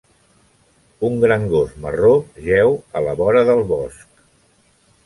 [1.09, 2.15] Un gran gos marró
[2.49, 4.27] jeu a la vora del bosc.